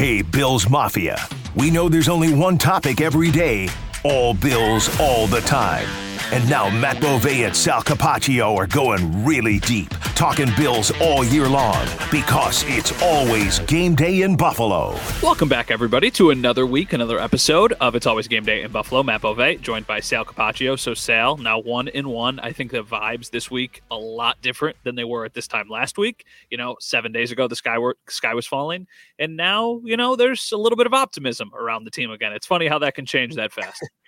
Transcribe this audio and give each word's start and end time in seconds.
Hey, 0.00 0.22
Bills 0.22 0.66
Mafia. 0.66 1.18
We 1.54 1.70
know 1.70 1.90
there's 1.90 2.08
only 2.08 2.32
one 2.32 2.56
topic 2.56 3.02
every 3.02 3.30
day 3.30 3.68
all 4.02 4.32
Bills, 4.32 4.88
all 4.98 5.26
the 5.26 5.42
time. 5.42 6.09
And 6.32 6.48
now 6.48 6.70
Matt 6.70 7.00
Bove 7.00 7.26
and 7.26 7.56
Sal 7.56 7.82
Capaccio 7.82 8.56
are 8.56 8.68
going 8.68 9.24
really 9.24 9.58
deep, 9.58 9.90
talking 10.14 10.48
Bills 10.56 10.92
all 11.00 11.24
year 11.24 11.48
long 11.48 11.84
because 12.08 12.62
it's 12.68 13.02
always 13.02 13.58
game 13.58 13.96
day 13.96 14.22
in 14.22 14.36
Buffalo. 14.36 14.96
Welcome 15.24 15.48
back, 15.48 15.72
everybody, 15.72 16.08
to 16.12 16.30
another 16.30 16.66
week, 16.66 16.92
another 16.92 17.18
episode 17.18 17.72
of 17.80 17.96
It's 17.96 18.06
Always 18.06 18.28
Game 18.28 18.44
Day 18.44 18.62
in 18.62 18.70
Buffalo. 18.70 19.02
Matt 19.02 19.22
Bove, 19.22 19.60
joined 19.60 19.88
by 19.88 19.98
Sal 19.98 20.24
Capaccio. 20.24 20.78
So, 20.78 20.94
Sal, 20.94 21.36
now 21.36 21.58
one 21.58 21.88
in 21.88 22.08
one. 22.08 22.38
I 22.38 22.52
think 22.52 22.70
the 22.70 22.84
vibes 22.84 23.30
this 23.30 23.50
week 23.50 23.82
a 23.90 23.96
lot 23.96 24.40
different 24.40 24.76
than 24.84 24.94
they 24.94 25.02
were 25.02 25.24
at 25.24 25.34
this 25.34 25.48
time 25.48 25.68
last 25.68 25.98
week. 25.98 26.24
You 26.48 26.58
know, 26.58 26.76
seven 26.78 27.10
days 27.10 27.32
ago, 27.32 27.48
the 27.48 27.56
sky 27.56 27.78
were, 27.78 27.96
sky 28.08 28.34
was 28.34 28.46
falling, 28.46 28.86
and 29.18 29.36
now 29.36 29.80
you 29.82 29.96
know 29.96 30.14
there's 30.14 30.52
a 30.52 30.56
little 30.56 30.76
bit 30.76 30.86
of 30.86 30.94
optimism 30.94 31.50
around 31.58 31.82
the 31.82 31.90
team 31.90 32.12
again. 32.12 32.32
It's 32.32 32.46
funny 32.46 32.68
how 32.68 32.78
that 32.78 32.94
can 32.94 33.04
change 33.04 33.34
that 33.34 33.52
fast. 33.52 33.84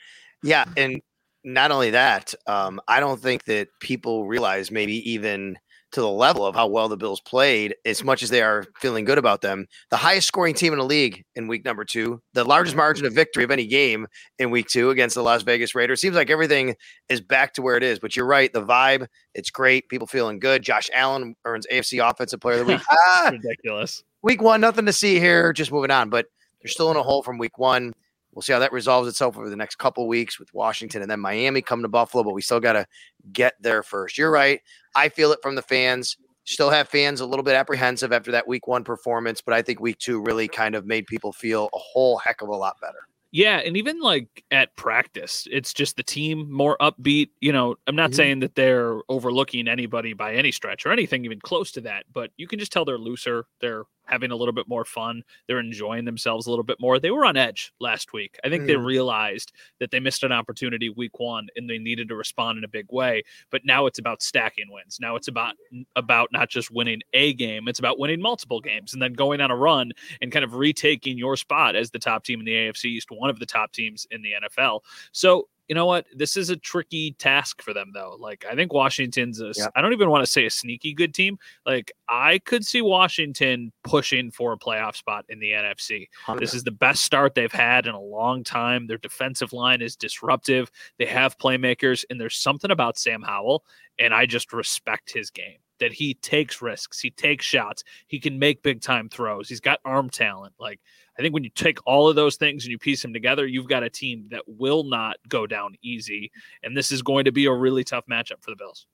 Yeah, 0.44 0.64
and 0.76 1.00
not 1.44 1.70
only 1.70 1.90
that, 1.90 2.34
um, 2.46 2.80
I 2.88 3.00
don't 3.00 3.20
think 3.20 3.44
that 3.44 3.68
people 3.80 4.26
realize 4.26 4.70
maybe 4.70 5.10
even 5.10 5.58
to 5.92 6.00
the 6.00 6.10
level 6.10 6.46
of 6.46 6.54
how 6.54 6.66
well 6.66 6.88
the 6.88 6.96
Bills 6.96 7.20
played, 7.20 7.74
as 7.84 8.02
much 8.02 8.22
as 8.22 8.30
they 8.30 8.42
are 8.42 8.64
feeling 8.80 9.04
good 9.04 9.18
about 9.18 9.42
them. 9.42 9.66
The 9.90 9.98
highest 9.98 10.26
scoring 10.26 10.54
team 10.54 10.72
in 10.72 10.78
the 10.78 10.84
league 10.84 11.22
in 11.36 11.48
week 11.48 11.64
number 11.64 11.84
two, 11.84 12.22
the 12.32 12.44
largest 12.44 12.74
margin 12.74 13.04
of 13.04 13.12
victory 13.12 13.44
of 13.44 13.50
any 13.50 13.66
game 13.66 14.06
in 14.38 14.50
week 14.50 14.68
two 14.68 14.90
against 14.90 15.14
the 15.14 15.22
Las 15.22 15.42
Vegas 15.42 15.74
Raiders. 15.74 16.00
Seems 16.00 16.16
like 16.16 16.30
everything 16.30 16.76
is 17.10 17.20
back 17.20 17.52
to 17.54 17.62
where 17.62 17.76
it 17.76 17.82
is. 17.82 17.98
But 17.98 18.16
you're 18.16 18.26
right, 18.26 18.50
the 18.52 18.64
vibe, 18.64 19.06
it's 19.34 19.50
great. 19.50 19.88
People 19.90 20.06
feeling 20.06 20.38
good. 20.38 20.62
Josh 20.62 20.88
Allen 20.94 21.36
earns 21.44 21.66
AFC 21.70 22.08
Offensive 22.08 22.40
Player 22.40 22.60
of 22.60 22.66
the 22.66 22.72
Week. 22.72 22.82
ah, 22.90 23.28
ridiculous. 23.30 24.02
Week 24.22 24.40
one, 24.40 24.62
nothing 24.62 24.86
to 24.86 24.92
see 24.92 25.18
here. 25.20 25.52
Just 25.52 25.72
moving 25.72 25.90
on. 25.90 26.08
But 26.08 26.26
they're 26.62 26.70
still 26.70 26.90
in 26.90 26.96
a 26.96 27.02
hole 27.02 27.22
from 27.22 27.36
week 27.36 27.58
one. 27.58 27.92
We'll 28.32 28.42
see 28.42 28.52
how 28.52 28.58
that 28.60 28.72
resolves 28.72 29.08
itself 29.08 29.36
over 29.36 29.50
the 29.50 29.56
next 29.56 29.76
couple 29.76 30.08
weeks 30.08 30.38
with 30.38 30.52
Washington 30.54 31.02
and 31.02 31.10
then 31.10 31.20
Miami 31.20 31.62
come 31.62 31.82
to 31.82 31.88
Buffalo, 31.88 32.24
but 32.24 32.34
we 32.34 32.42
still 32.42 32.60
got 32.60 32.72
to 32.72 32.86
get 33.32 33.54
there 33.60 33.82
first. 33.82 34.16
You're 34.16 34.30
right. 34.30 34.60
I 34.94 35.08
feel 35.08 35.32
it 35.32 35.40
from 35.42 35.54
the 35.54 35.62
fans. 35.62 36.16
Still 36.44 36.70
have 36.70 36.88
fans 36.88 37.20
a 37.20 37.26
little 37.26 37.44
bit 37.44 37.54
apprehensive 37.54 38.12
after 38.12 38.32
that 38.32 38.48
week 38.48 38.66
one 38.66 38.84
performance, 38.84 39.40
but 39.40 39.54
I 39.54 39.62
think 39.62 39.80
week 39.80 39.98
two 39.98 40.20
really 40.20 40.48
kind 40.48 40.74
of 40.74 40.86
made 40.86 41.06
people 41.06 41.32
feel 41.32 41.66
a 41.72 41.78
whole 41.78 42.18
heck 42.18 42.42
of 42.42 42.48
a 42.48 42.56
lot 42.56 42.80
better. 42.80 43.06
Yeah, 43.34 43.58
and 43.64 43.78
even 43.78 44.00
like 44.00 44.44
at 44.50 44.76
practice, 44.76 45.48
it's 45.50 45.72
just 45.72 45.96
the 45.96 46.02
team 46.02 46.52
more 46.52 46.76
upbeat. 46.82 47.30
You 47.40 47.50
know, 47.50 47.76
I'm 47.86 47.96
not 47.96 48.10
mm-hmm. 48.10 48.16
saying 48.16 48.40
that 48.40 48.54
they're 48.56 48.98
overlooking 49.08 49.68
anybody 49.68 50.12
by 50.12 50.34
any 50.34 50.52
stretch 50.52 50.84
or 50.84 50.92
anything 50.92 51.24
even 51.24 51.40
close 51.40 51.72
to 51.72 51.80
that, 51.82 52.04
but 52.12 52.30
you 52.36 52.46
can 52.46 52.58
just 52.58 52.72
tell 52.72 52.84
they're 52.84 52.98
looser. 52.98 53.46
They're 53.60 53.84
having 54.06 54.30
a 54.30 54.36
little 54.36 54.52
bit 54.52 54.68
more 54.68 54.84
fun. 54.84 55.22
They're 55.46 55.60
enjoying 55.60 56.04
themselves 56.04 56.46
a 56.46 56.50
little 56.50 56.64
bit 56.64 56.78
more. 56.80 56.98
They 56.98 57.10
were 57.10 57.24
on 57.24 57.36
edge 57.36 57.72
last 57.80 58.12
week. 58.12 58.38
I 58.44 58.48
think 58.48 58.64
mm. 58.64 58.66
they 58.68 58.76
realized 58.76 59.52
that 59.80 59.90
they 59.90 60.00
missed 60.00 60.22
an 60.22 60.32
opportunity 60.32 60.90
week 60.90 61.18
one 61.18 61.48
and 61.56 61.68
they 61.68 61.78
needed 61.78 62.08
to 62.08 62.16
respond 62.16 62.58
in 62.58 62.64
a 62.64 62.68
big 62.68 62.86
way. 62.90 63.22
But 63.50 63.64
now 63.64 63.86
it's 63.86 63.98
about 63.98 64.22
stacking 64.22 64.70
wins. 64.70 64.98
Now 65.00 65.16
it's 65.16 65.28
about 65.28 65.54
about 65.96 66.28
not 66.32 66.48
just 66.48 66.70
winning 66.70 67.00
a 67.12 67.32
game, 67.34 67.68
it's 67.68 67.78
about 67.78 67.98
winning 67.98 68.20
multiple 68.20 68.60
games 68.60 68.92
and 68.92 69.02
then 69.02 69.12
going 69.12 69.40
on 69.40 69.50
a 69.50 69.56
run 69.56 69.92
and 70.20 70.32
kind 70.32 70.44
of 70.44 70.54
retaking 70.54 71.18
your 71.18 71.36
spot 71.36 71.76
as 71.76 71.90
the 71.90 71.98
top 71.98 72.24
team 72.24 72.40
in 72.40 72.46
the 72.46 72.52
AFC 72.52 72.86
East, 72.86 73.10
one 73.10 73.30
of 73.30 73.38
the 73.38 73.46
top 73.46 73.72
teams 73.72 74.06
in 74.10 74.22
the 74.22 74.32
NFL. 74.44 74.80
So 75.12 75.48
you 75.68 75.74
know 75.74 75.86
what? 75.86 76.06
This 76.14 76.36
is 76.36 76.50
a 76.50 76.56
tricky 76.56 77.12
task 77.18 77.62
for 77.62 77.72
them, 77.72 77.92
though. 77.94 78.16
Like, 78.18 78.44
I 78.50 78.54
think 78.54 78.72
Washington's 78.72 79.40
a, 79.40 79.52
I 79.74 79.80
don't 79.80 79.92
even 79.92 80.10
want 80.10 80.24
to 80.24 80.30
say 80.30 80.44
a 80.46 80.50
sneaky 80.50 80.92
good 80.92 81.14
team. 81.14 81.38
Like, 81.64 81.92
I 82.08 82.38
could 82.40 82.64
see 82.64 82.82
Washington 82.82 83.72
pushing 83.84 84.30
for 84.30 84.52
a 84.52 84.58
playoff 84.58 84.96
spot 84.96 85.24
in 85.28 85.38
the 85.38 85.52
NFC. 85.52 86.08
100. 86.26 86.40
This 86.40 86.54
is 86.54 86.64
the 86.64 86.70
best 86.70 87.04
start 87.04 87.34
they've 87.34 87.50
had 87.50 87.86
in 87.86 87.94
a 87.94 88.00
long 88.00 88.44
time. 88.44 88.86
Their 88.86 88.98
defensive 88.98 89.52
line 89.52 89.80
is 89.80 89.96
disruptive. 89.96 90.70
They 90.98 91.06
have 91.06 91.38
playmakers, 91.38 92.04
and 92.10 92.20
there's 92.20 92.36
something 92.36 92.70
about 92.70 92.98
Sam 92.98 93.22
Howell, 93.22 93.64
and 93.98 94.12
I 94.12 94.26
just 94.26 94.52
respect 94.52 95.12
his 95.12 95.30
game 95.30 95.58
that 95.82 95.92
he 95.92 96.14
takes 96.14 96.62
risks, 96.62 97.00
he 97.00 97.10
takes 97.10 97.44
shots, 97.44 97.82
he 98.06 98.20
can 98.20 98.38
make 98.38 98.62
big 98.62 98.80
time 98.80 99.08
throws. 99.08 99.48
He's 99.48 99.58
got 99.58 99.80
arm 99.84 100.10
talent. 100.10 100.54
Like 100.60 100.78
I 101.18 101.22
think 101.22 101.34
when 101.34 101.44
you 101.44 101.50
take 101.50 101.78
all 101.86 102.08
of 102.08 102.16
those 102.16 102.36
things 102.36 102.64
and 102.64 102.70
you 102.70 102.78
piece 102.78 103.02
them 103.02 103.12
together, 103.12 103.46
you've 103.46 103.68
got 103.68 103.82
a 103.82 103.90
team 103.90 104.26
that 104.30 104.42
will 104.46 104.84
not 104.84 105.16
go 105.28 105.46
down 105.46 105.74
easy. 105.82 106.32
And 106.62 106.76
this 106.76 106.90
is 106.90 107.02
going 107.02 107.26
to 107.26 107.32
be 107.32 107.46
a 107.46 107.52
really 107.52 107.84
tough 107.84 108.04
matchup 108.10 108.40
for 108.40 108.50
the 108.50 108.56
Bills. 108.56 108.86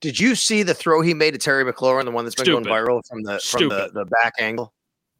Did 0.00 0.18
you 0.18 0.34
see 0.34 0.62
the 0.62 0.72
throw 0.72 1.02
he 1.02 1.12
made 1.12 1.32
to 1.32 1.38
Terry 1.38 1.70
McLaurin, 1.70 2.04
the 2.06 2.10
one 2.10 2.24
that's 2.24 2.34
been 2.34 2.46
Stupid. 2.46 2.64
going 2.64 2.86
viral 2.86 3.02
from 3.06 3.22
the 3.22 3.38
from 3.40 3.68
the, 3.68 3.90
the 3.92 4.06
back 4.06 4.32
angle? 4.38 4.72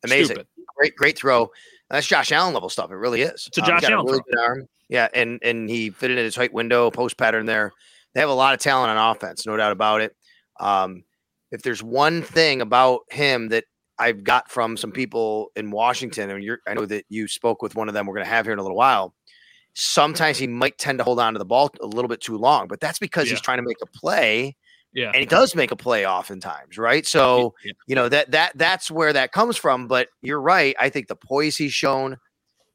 Amazing. 0.05 0.37
Stupid. 0.37 0.47
Great, 0.77 0.97
great 0.97 1.19
throw. 1.19 1.51
That's 1.91 2.06
Josh 2.06 2.33
Allen 2.33 2.55
level 2.55 2.71
stuff. 2.71 2.91
It 2.91 2.95
really 2.95 3.21
is. 3.21 3.47
It's 3.47 3.59
a 3.59 3.62
um, 3.62 3.69
Josh 3.69 3.84
um, 3.84 3.93
Allen 3.93 4.09
a 4.09 4.11
really 4.12 4.25
good 4.31 4.39
arm. 4.39 4.69
Yeah, 4.89 5.09
and 5.12 5.39
and 5.43 5.69
he 5.69 5.91
fitted 5.91 6.19
in 6.19 6.25
a 6.25 6.31
tight 6.31 6.55
window, 6.55 6.91
post 6.91 7.19
pattern 7.19 7.45
there. 7.45 7.72
They 8.15 8.21
have 8.21 8.31
a 8.31 8.34
lot 8.34 8.55
of 8.55 8.61
talent 8.61 8.91
on 8.91 9.15
offense, 9.15 9.45
no 9.45 9.57
doubt 9.57 9.72
about 9.72 10.01
it. 10.01 10.17
Um, 10.59 11.05
if 11.53 11.62
there's 11.62 11.83
one 11.83 12.22
thing 12.22 12.61
about 12.61 13.01
him 13.11 13.49
that 13.49 13.65
I've 14.00 14.25
got 14.25 14.50
from 14.50 14.77
some 14.78 14.91
people 14.91 15.53
in 15.56 15.71
Washington, 15.71 16.31
and 16.31 16.59
I 16.66 16.75
know 16.75 16.87
that 16.87 17.05
you 17.11 17.28
spoke 17.28 17.61
with 17.61 17.75
one 17.75 17.87
of 17.87 17.94
them. 17.94 18.06
We're 18.06 18.15
going 18.15 18.25
to 18.25 18.31
have 18.31 18.47
here 18.47 18.55
in 18.55 18.59
a 18.59 18.62
little 18.62 18.77
while. 18.77 19.15
Sometimes 19.75 20.38
he 20.38 20.47
might 20.47 20.78
tend 20.78 20.99
to 20.99 21.05
hold 21.05 21.21
on 21.21 21.34
to 21.34 21.38
the 21.38 21.44
ball 21.44 21.71
a 21.81 21.87
little 21.87 22.09
bit 22.09 22.21
too 22.21 22.37
long, 22.37 22.66
but 22.66 22.81
that's 22.81 22.99
because 22.99 23.27
yeah. 23.27 23.33
he's 23.33 23.43
trying 23.43 23.59
to 23.59 23.62
make 23.62 23.77
a 23.83 23.87
play. 23.87 24.56
Yeah, 24.93 25.09
and 25.09 25.16
he 25.16 25.27
does 25.27 25.55
make 25.55 25.71
a 25.71 25.77
play 25.77 26.06
oftentimes, 26.06 26.77
right? 26.78 27.06
So 27.06 27.55
yeah. 27.65 27.72
you 27.87 27.94
know 27.94 28.09
that 28.09 28.33
that 28.33 28.53
that's 28.56 28.91
where 28.91 29.12
that 29.12 29.31
comes 29.31 29.56
from. 29.56 29.87
But 29.87 30.09
you're 30.22 30.41
right. 30.41 30.75
I 30.81 30.89
think 30.89 31.06
the 31.06 31.15
poise 31.15 31.56
he's 31.56 31.72
shown. 31.72 32.16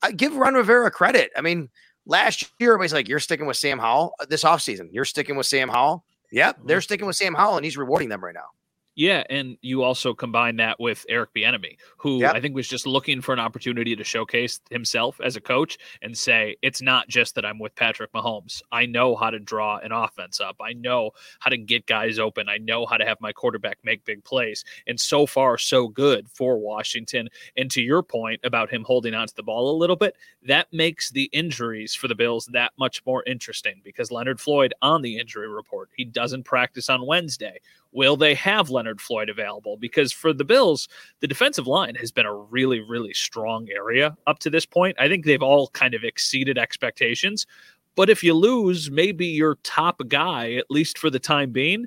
I 0.02 0.12
give 0.12 0.36
Ron 0.36 0.54
Rivera 0.54 0.90
credit. 0.92 1.32
I 1.36 1.42
mean, 1.42 1.70
last 2.06 2.50
year 2.60 2.72
everybody's 2.72 2.94
like, 2.94 3.10
"You're 3.10 3.20
sticking 3.20 3.48
with 3.48 3.58
Sam 3.58 3.80
Howell 3.80 4.14
uh, 4.22 4.26
this 4.30 4.44
offseason. 4.46 4.90
You're 4.92 5.04
sticking 5.04 5.36
with 5.36 5.48
Sam 5.48 5.68
Howell." 5.68 6.06
Yep, 6.32 6.60
they're 6.64 6.78
mm-hmm. 6.78 6.84
sticking 6.84 7.08
with 7.08 7.18
Sam 7.18 7.34
Howell, 7.34 7.58
and 7.58 7.66
he's 7.66 7.76
rewarding 7.76 8.08
them 8.08 8.24
right 8.24 8.34
now. 8.34 8.48
Yeah, 8.96 9.24
and 9.30 9.58
you 9.62 9.84
also 9.84 10.14
combine 10.14 10.56
that 10.58 10.80
with 10.80 11.06
Eric 11.10 11.34
Bieniemy, 11.36 11.78
who 11.98 12.20
yep. 12.20 12.34
I 12.34 12.40
think 12.40 12.56
was 12.56 12.68
just 12.68 12.88
looking 12.88 13.20
for 13.20 13.34
an 13.34 13.40
opportunity 13.40 13.94
to 13.94 14.04
showcase 14.06 14.62
himself 14.70 15.20
as 15.22 15.36
a 15.36 15.42
coach 15.42 15.78
and 16.02 16.18
say, 16.18 16.56
it's 16.62 16.82
not 16.82 17.10
just 17.10 17.36
that 17.36 17.46
I'm 17.46 17.60
with 17.60 17.76
Patrick 17.76 18.14
Mahomes. 18.14 18.62
I 18.72 18.86
know 18.86 19.18
how 19.18 19.32
to 19.32 19.40
draw 19.40 19.78
an 19.80 19.92
offense 19.92 20.40
up. 20.40 20.56
I 20.62 20.72
know 20.72 21.12
how 21.40 21.50
to 21.50 21.58
get 21.58 21.88
guys 21.88 22.20
open. 22.20 22.48
I 22.48 22.58
know 22.58 22.86
how 22.86 22.96
to 22.96 23.06
have 23.06 23.20
my 23.20 23.34
quarterback 23.34 23.80
make 23.84 24.06
big 24.06 24.24
plays. 24.24 24.64
And 24.88 24.98
so 24.98 25.26
far, 25.26 25.58
so 25.58 25.90
good 25.90 26.30
for 26.30 26.58
Washington. 26.58 27.28
And 27.58 27.70
to 27.72 27.82
your 27.82 28.02
point 28.02 28.40
about 28.46 28.72
him 28.72 28.86
holding 28.86 29.14
on 29.14 29.28
to 29.28 29.36
the 29.36 29.44
ball 29.44 29.76
a 29.76 29.78
little 29.78 29.98
bit, 29.98 30.16
that 30.44 30.72
makes 30.72 31.10
the 31.10 31.26
injuries 31.34 31.94
for 31.94 32.08
the 32.08 32.16
Bills 32.16 32.46
that 32.54 32.72
much 32.80 33.06
more 33.06 33.24
interesting 33.28 33.82
because 33.84 34.10
Leonard 34.10 34.40
Floyd 34.40 34.74
on 34.82 35.02
the 35.02 35.18
injury 35.18 35.50
report, 35.50 35.90
he 35.98 36.06
doesn't 36.06 36.44
practice 36.44 36.90
on 36.90 37.06
Wednesday 37.06 37.60
Will 37.96 38.18
they 38.18 38.36
have 38.36 38.70
Leonard 38.70 39.00
Floyd 39.00 39.30
available? 39.30 39.78
Because 39.78 40.12
for 40.12 40.34
the 40.34 40.44
Bills, 40.44 40.90
the 41.22 41.28
defensive 41.28 41.66
line 41.66 41.96
has 41.96 42.12
been 42.12 42.26
a 42.26 42.36
really, 42.36 42.82
really 42.82 43.14
strong 43.14 43.70
area 43.74 44.18
up 44.28 44.40
to 44.40 44.50
this 44.50 44.66
point. 44.66 44.98
I 45.00 45.08
think 45.08 45.24
they've 45.24 45.42
all 45.42 45.70
kind 45.70 45.94
of 45.94 46.04
exceeded 46.04 46.58
expectations. 46.58 47.48
But 47.96 48.10
if 48.10 48.22
you 48.22 48.34
lose 48.34 48.92
maybe 48.92 49.26
your 49.26 49.56
top 49.64 50.02
guy, 50.10 50.56
at 50.56 50.70
least 50.70 50.98
for 50.98 51.10
the 51.10 51.20
time 51.20 51.52
being, 51.52 51.86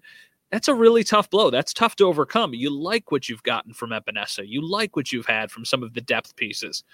that's 0.50 0.66
a 0.66 0.74
really 0.74 1.04
tough 1.04 1.28
blow. 1.28 1.50
That's 1.50 1.74
tough 1.74 1.94
to 1.96 2.04
overcome. 2.04 2.54
You 2.54 2.70
like 2.70 3.12
what 3.12 3.28
you've 3.28 3.42
gotten 3.42 3.74
from 3.74 3.90
Epenesa. 3.90 4.48
You 4.48 4.66
like 4.66 4.96
what 4.96 5.12
you've 5.12 5.26
had 5.26 5.50
from 5.50 5.66
some 5.66 5.82
of 5.82 5.92
the 5.92 6.00
depth 6.00 6.36
pieces, 6.36 6.84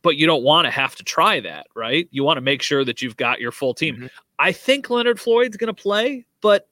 but 0.00 0.16
you 0.16 0.26
don't 0.26 0.42
want 0.42 0.64
to 0.64 0.70
have 0.70 0.96
to 0.96 1.04
try 1.04 1.40
that, 1.40 1.66
right? 1.74 2.08
You 2.10 2.24
want 2.24 2.38
to 2.38 2.40
make 2.40 2.62
sure 2.62 2.86
that 2.86 3.02
you've 3.02 3.18
got 3.18 3.38
your 3.38 3.52
full 3.52 3.74
team. 3.74 3.96
Mhm. 3.96 4.10
I 4.38 4.52
think 4.52 4.88
Leonard 4.88 5.20
Floyd's 5.20 5.58
going 5.58 5.74
to 5.74 5.74
play, 5.74 6.24
but 6.40 6.69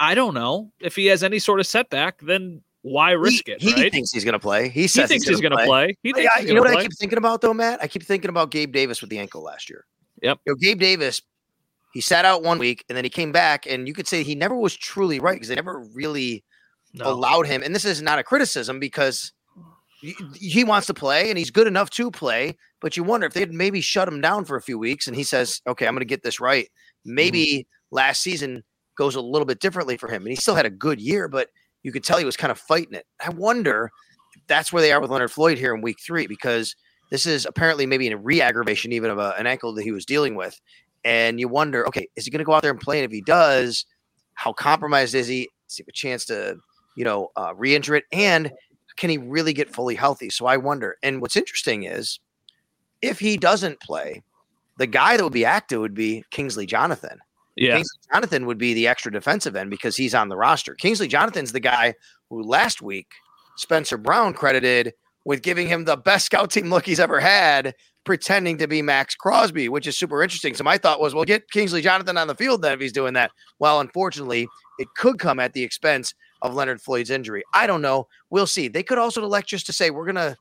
I 0.00 0.14
don't 0.14 0.34
know 0.34 0.72
if 0.80 0.96
he 0.96 1.06
has 1.06 1.22
any 1.22 1.38
sort 1.38 1.60
of 1.60 1.66
setback. 1.66 2.20
Then 2.20 2.62
why 2.82 3.12
risk 3.12 3.46
he, 3.46 3.52
it? 3.52 3.60
he 3.60 3.74
right? 3.74 3.92
thinks 3.92 4.10
he's 4.10 4.24
going 4.24 4.32
to 4.32 4.38
play. 4.38 4.70
He 4.70 4.82
he 4.82 4.88
thinks 4.88 5.28
he's 5.28 5.40
going 5.40 5.56
to 5.56 5.64
play. 5.64 5.96
He 6.02 6.12
thinks 6.12 6.34
he's 6.36 6.48
you 6.48 6.54
know 6.54 6.62
what 6.62 6.72
to 6.72 6.78
I 6.78 6.82
keep 6.82 6.96
thinking 6.98 7.18
about 7.18 7.42
though, 7.42 7.52
Matt? 7.52 7.82
I 7.82 7.86
keep 7.86 8.02
thinking 8.02 8.30
about 8.30 8.50
Gabe 8.50 8.72
Davis 8.72 9.02
with 9.02 9.10
the 9.10 9.18
ankle 9.18 9.42
last 9.42 9.68
year. 9.68 9.84
Yep. 10.22 10.38
You 10.46 10.52
know, 10.52 10.56
Gabe 10.56 10.80
Davis, 10.80 11.20
he 11.92 12.00
sat 12.00 12.24
out 12.24 12.42
one 12.42 12.58
week 12.58 12.84
and 12.88 12.96
then 12.96 13.04
he 13.04 13.10
came 13.10 13.30
back, 13.30 13.66
and 13.66 13.86
you 13.86 13.92
could 13.94 14.08
say 14.08 14.22
he 14.22 14.34
never 14.34 14.56
was 14.56 14.74
truly 14.74 15.20
right 15.20 15.34
because 15.34 15.48
they 15.48 15.54
never 15.54 15.80
really 15.94 16.42
No. 16.94 17.10
allowed 17.10 17.46
him. 17.46 17.62
And 17.62 17.74
this 17.74 17.84
is 17.84 18.00
not 18.00 18.18
a 18.18 18.24
criticism 18.24 18.80
because 18.80 19.32
he, 20.00 20.14
he 20.34 20.64
wants 20.64 20.86
to 20.86 20.94
play 20.94 21.28
and 21.28 21.36
he's 21.36 21.50
good 21.50 21.66
enough 21.66 21.90
to 21.90 22.10
play. 22.10 22.56
But 22.80 22.96
you 22.96 23.04
wonder 23.04 23.26
if 23.26 23.34
they'd 23.34 23.52
maybe 23.52 23.82
shut 23.82 24.08
him 24.08 24.22
down 24.22 24.46
for 24.46 24.56
a 24.56 24.62
few 24.62 24.78
weeks 24.78 25.06
and 25.06 25.14
he 25.14 25.24
says, 25.24 25.60
"Okay, 25.66 25.86
I'm 25.86 25.92
going 25.92 26.00
to 26.00 26.06
get 26.06 26.22
this 26.22 26.40
right." 26.40 26.64
Mm-hmm. 26.64 27.14
Maybe 27.14 27.66
last 27.90 28.22
season 28.22 28.64
goes 29.00 29.16
a 29.16 29.20
little 29.20 29.46
bit 29.46 29.60
differently 29.60 29.96
for 29.96 30.08
him, 30.08 30.22
and 30.22 30.28
he 30.28 30.36
still 30.36 30.54
had 30.54 30.66
a 30.66 30.70
good 30.70 31.00
year, 31.00 31.26
but 31.26 31.48
you 31.82 31.90
could 31.90 32.04
tell 32.04 32.18
he 32.18 32.24
was 32.26 32.36
kind 32.36 32.50
of 32.50 32.58
fighting 32.58 32.92
it. 32.92 33.06
I 33.18 33.30
wonder 33.30 33.90
if 34.36 34.42
that's 34.46 34.74
where 34.74 34.82
they 34.82 34.92
are 34.92 35.00
with 35.00 35.10
Leonard 35.10 35.32
Floyd 35.32 35.56
here 35.56 35.74
in 35.74 35.80
Week 35.80 35.96
Three 36.04 36.26
because 36.26 36.76
this 37.10 37.24
is 37.24 37.46
apparently 37.46 37.86
maybe 37.86 38.08
a 38.08 38.16
re-aggravation 38.18 38.92
even 38.92 39.10
of 39.10 39.18
a, 39.18 39.34
an 39.38 39.46
ankle 39.46 39.72
that 39.72 39.84
he 39.84 39.90
was 39.90 40.04
dealing 40.04 40.34
with, 40.34 40.60
and 41.02 41.40
you 41.40 41.48
wonder, 41.48 41.88
okay, 41.88 42.08
is 42.14 42.26
he 42.26 42.30
going 42.30 42.40
to 42.40 42.44
go 42.44 42.52
out 42.52 42.60
there 42.60 42.70
and 42.70 42.78
play? 42.78 42.98
And 42.98 43.06
if 43.06 43.10
he 43.10 43.22
does, 43.22 43.86
how 44.34 44.52
compromised 44.52 45.14
is 45.14 45.26
he? 45.26 45.48
Does 45.66 45.78
he 45.78 45.82
have 45.82 45.88
a 45.88 45.92
chance 45.92 46.26
to, 46.26 46.58
you 46.94 47.04
know, 47.04 47.30
uh, 47.36 47.54
re-injure 47.56 47.94
it? 47.94 48.04
And 48.12 48.52
can 48.98 49.08
he 49.08 49.16
really 49.16 49.54
get 49.54 49.74
fully 49.74 49.94
healthy? 49.94 50.28
So 50.28 50.44
I 50.44 50.58
wonder. 50.58 50.96
And 51.02 51.22
what's 51.22 51.36
interesting 51.36 51.84
is 51.84 52.20
if 53.00 53.18
he 53.18 53.38
doesn't 53.38 53.80
play, 53.80 54.22
the 54.76 54.86
guy 54.86 55.16
that 55.16 55.24
would 55.24 55.32
be 55.32 55.46
active 55.46 55.80
would 55.80 55.94
be 55.94 56.22
Kingsley 56.30 56.66
Jonathan. 56.66 57.18
Yeah, 57.60 57.76
Kingsley 57.76 57.98
Jonathan 58.10 58.46
would 58.46 58.56
be 58.56 58.72
the 58.72 58.88
extra 58.88 59.12
defensive 59.12 59.54
end 59.54 59.68
because 59.68 59.94
he's 59.94 60.14
on 60.14 60.30
the 60.30 60.36
roster. 60.36 60.74
Kingsley 60.74 61.08
Jonathan's 61.08 61.52
the 61.52 61.60
guy 61.60 61.94
who 62.30 62.42
last 62.42 62.80
week 62.80 63.08
Spencer 63.56 63.98
Brown 63.98 64.32
credited 64.32 64.94
with 65.26 65.42
giving 65.42 65.68
him 65.68 65.84
the 65.84 65.98
best 65.98 66.24
scout 66.24 66.50
team 66.50 66.70
look 66.70 66.86
he's 66.86 66.98
ever 66.98 67.20
had, 67.20 67.74
pretending 68.04 68.56
to 68.56 68.66
be 68.66 68.80
Maxx 68.80 69.14
Crosby, 69.14 69.68
which 69.68 69.86
is 69.86 69.98
super 69.98 70.22
interesting. 70.22 70.54
So 70.54 70.64
my 70.64 70.78
thought 70.78 71.02
was, 71.02 71.14
well, 71.14 71.26
get 71.26 71.50
Kingsley 71.50 71.82
Jonathan 71.82 72.16
on 72.16 72.28
the 72.28 72.34
field 72.34 72.62
then 72.62 72.72
if 72.72 72.80
he's 72.80 72.94
doing 72.94 73.12
that. 73.12 73.30
Well, 73.58 73.80
unfortunately, 73.80 74.48
it 74.78 74.88
could 74.96 75.18
come 75.18 75.38
at 75.38 75.52
the 75.52 75.62
expense 75.62 76.14
of 76.40 76.54
Leonard 76.54 76.80
Floyd's 76.80 77.10
injury. 77.10 77.42
I 77.52 77.66
don't 77.66 77.82
know. 77.82 78.08
We'll 78.30 78.46
see. 78.46 78.68
They 78.68 78.82
could 78.82 78.96
also 78.96 79.22
elect 79.22 79.48
just 79.48 79.66
to 79.66 79.74
say 79.74 79.90
we're 79.90 80.06
gonna 80.06 80.34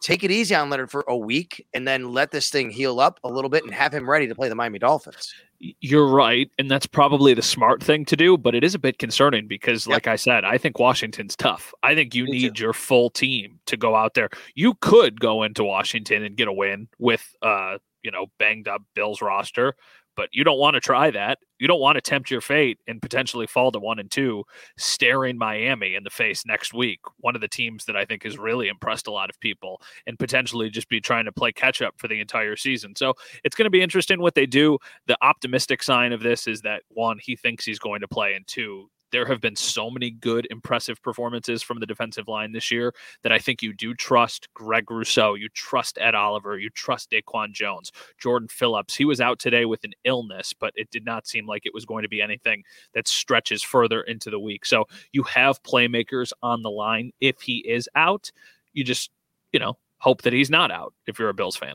take 0.00 0.22
it 0.22 0.30
easy 0.30 0.54
on 0.54 0.70
Leonard 0.70 0.92
for 0.92 1.04
a 1.08 1.16
week 1.16 1.66
and 1.74 1.86
then 1.86 2.12
let 2.12 2.30
this 2.30 2.48
thing 2.48 2.70
heal 2.70 3.00
up 3.00 3.18
a 3.24 3.28
little 3.28 3.50
bit 3.50 3.64
and 3.64 3.74
have 3.74 3.92
him 3.92 4.08
ready 4.08 4.28
to 4.28 4.36
play 4.36 4.48
the 4.48 4.54
Miami 4.54 4.78
Dolphins. 4.78 5.34
You're 5.60 6.06
right, 6.06 6.50
and 6.58 6.70
that's 6.70 6.86
probably 6.86 7.34
the 7.34 7.42
smart 7.42 7.82
thing 7.82 8.06
to 8.06 8.16
do, 8.16 8.38
but 8.38 8.54
it 8.54 8.64
is 8.64 8.74
a 8.74 8.78
bit 8.78 8.98
concerning 8.98 9.46
because, 9.46 9.86
Yep. 9.86 9.92
like 9.94 10.06
I 10.06 10.16
said, 10.16 10.42
I 10.42 10.56
think 10.56 10.78
Washington's 10.78 11.36
tough. 11.36 11.74
I 11.82 11.94
think 11.94 12.14
you 12.14 12.24
Me 12.24 12.30
need 12.30 12.58
your 12.58 12.72
full 12.72 13.10
team 13.10 13.60
to 13.66 13.76
go 13.76 13.94
out 13.94 14.14
there. 14.14 14.30
You 14.54 14.72
could 14.80 15.20
go 15.20 15.42
into 15.42 15.62
Washington 15.62 16.22
and 16.24 16.34
get 16.34 16.48
a 16.48 16.52
win 16.52 16.88
with, 16.98 17.36
uh, 17.42 17.76
you 18.02 18.10
know, 18.10 18.28
banged 18.38 18.68
up 18.68 18.80
Bills 18.94 19.20
roster, 19.20 19.74
but 20.16 20.28
you 20.32 20.44
don't 20.44 20.58
want 20.58 20.74
to 20.74 20.80
try 20.80 21.10
that. 21.10 21.38
You 21.58 21.68
don't 21.68 21.80
want 21.80 21.96
to 21.96 22.00
tempt 22.00 22.30
your 22.30 22.40
fate 22.40 22.78
and 22.86 23.02
potentially 23.02 23.46
fall 23.46 23.70
to 23.72 23.78
one 23.78 23.98
and 23.98 24.10
two, 24.10 24.44
staring 24.78 25.36
Miami 25.36 25.94
in 25.94 26.04
the 26.04 26.10
face 26.10 26.44
next 26.46 26.72
week. 26.72 27.00
One 27.18 27.34
of 27.34 27.40
the 27.40 27.48
teams 27.48 27.84
that 27.84 27.96
I 27.96 28.04
think 28.04 28.22
has 28.24 28.38
really 28.38 28.68
impressed 28.68 29.06
a 29.06 29.12
lot 29.12 29.28
of 29.28 29.38
people 29.40 29.80
and 30.06 30.18
potentially 30.18 30.70
just 30.70 30.88
be 30.88 31.00
trying 31.00 31.26
to 31.26 31.32
play 31.32 31.52
catch 31.52 31.82
up 31.82 31.94
for 31.98 32.08
the 32.08 32.20
entire 32.20 32.56
season. 32.56 32.96
So 32.96 33.14
it's 33.44 33.56
going 33.56 33.66
to 33.66 33.70
be 33.70 33.82
interesting 33.82 34.20
what 34.20 34.34
they 34.34 34.46
do 34.46 34.78
the 35.06 35.16
optimistic 35.22 35.82
sign 35.82 36.12
of 36.12 36.22
this 36.22 36.46
is 36.46 36.62
that 36.62 36.82
one, 36.88 37.18
he 37.20 37.36
thinks 37.36 37.64
he's 37.64 37.78
going 37.78 38.00
to 38.00 38.08
play, 38.08 38.34
and 38.34 38.46
two, 38.46 38.90
there 39.12 39.26
have 39.26 39.40
been 39.40 39.56
so 39.56 39.90
many 39.90 40.10
good, 40.10 40.46
impressive 40.50 41.02
performances 41.02 41.62
from 41.62 41.80
the 41.80 41.86
defensive 41.86 42.28
line 42.28 42.52
this 42.52 42.70
year 42.70 42.94
that 43.22 43.32
I 43.32 43.38
think 43.38 43.62
you 43.62 43.72
do 43.72 43.94
trust 43.94 44.48
Greg 44.54 44.90
Rousseau, 44.90 45.34
you 45.34 45.48
trust 45.50 45.98
Ed 46.00 46.14
Oliver, 46.14 46.58
you 46.58 46.70
trust 46.70 47.10
DaQuan 47.10 47.52
Jones, 47.52 47.92
Jordan 48.18 48.48
Phillips. 48.48 48.94
He 48.94 49.04
was 49.04 49.20
out 49.20 49.38
today 49.38 49.64
with 49.64 49.84
an 49.84 49.92
illness, 50.04 50.52
but 50.52 50.72
it 50.76 50.90
did 50.90 51.04
not 51.04 51.26
seem 51.26 51.46
like 51.46 51.66
it 51.66 51.74
was 51.74 51.84
going 51.84 52.02
to 52.02 52.08
be 52.08 52.22
anything 52.22 52.62
that 52.94 53.08
stretches 53.08 53.62
further 53.62 54.02
into 54.02 54.30
the 54.30 54.40
week. 54.40 54.64
So 54.64 54.86
you 55.12 55.22
have 55.24 55.62
playmakers 55.62 56.32
on 56.42 56.62
the 56.62 56.70
line 56.70 57.12
if 57.20 57.40
he 57.40 57.58
is 57.58 57.88
out. 57.94 58.30
You 58.72 58.84
just, 58.84 59.10
you 59.52 59.60
know, 59.60 59.76
hope 59.98 60.22
that 60.22 60.32
he's 60.32 60.50
not 60.50 60.70
out 60.70 60.94
if 61.06 61.18
you're 61.18 61.28
a 61.28 61.34
Bills 61.34 61.56
fan. 61.56 61.74